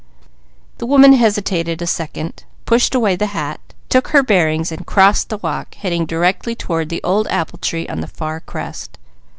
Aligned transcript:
The 0.79 0.87
woman 0.87 1.13
hesitated 1.13 1.79
a 1.79 1.85
second, 1.85 2.43
pushed 2.65 2.95
away 2.95 3.15
the 3.15 3.27
hat, 3.37 3.59
took 3.87 4.07
her 4.07 4.23
bearings 4.23 4.71
and 4.71 4.83
crossed 4.83 5.29
the 5.29 5.37
walk, 5.37 5.75
heading 5.75 6.07
directly 6.07 6.55
toward 6.55 6.89
the 6.89 7.03
old 7.03 7.27
apple 7.27 7.59
tree 7.59 7.87
on 7.87 8.01
the 8.01 8.07
far 8.07 8.39
crest. 8.39 8.97